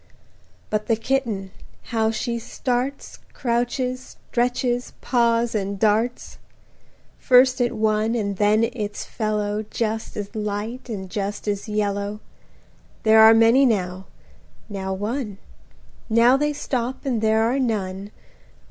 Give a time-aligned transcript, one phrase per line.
[0.71, 1.51] —But the Kitten,
[1.93, 6.39] how she starts, Crouches, stretches, paws, and darts!
[7.19, 12.21] First at one, and then its fellow Just as light and just as yellow; 20
[13.03, 15.37] There are many now–now one–
[16.09, 18.09] Now they stop and there are none.